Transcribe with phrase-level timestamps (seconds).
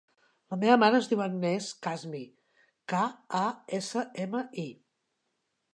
[0.53, 2.23] La meva mare es diu Agnès Kasmi:
[2.93, 3.03] ca,
[3.43, 3.45] a,
[3.81, 4.71] essa, ema, i.